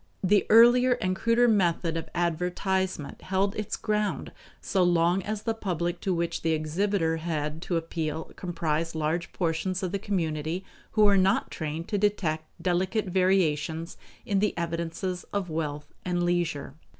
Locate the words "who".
10.93-11.03